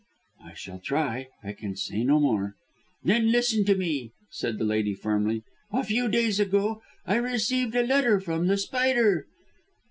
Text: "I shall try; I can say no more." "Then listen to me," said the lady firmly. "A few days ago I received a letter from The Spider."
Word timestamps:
"I 0.43 0.55
shall 0.55 0.79
try; 0.79 1.27
I 1.43 1.53
can 1.53 1.75
say 1.75 2.03
no 2.03 2.19
more." 2.19 2.55
"Then 3.03 3.31
listen 3.31 3.65
to 3.65 3.75
me," 3.75 4.13
said 4.31 4.57
the 4.57 4.63
lady 4.65 4.95
firmly. 4.95 5.43
"A 5.71 5.83
few 5.83 6.07
days 6.07 6.39
ago 6.39 6.81
I 7.05 7.17
received 7.17 7.75
a 7.75 7.85
letter 7.85 8.19
from 8.19 8.47
The 8.47 8.57
Spider." 8.57 9.27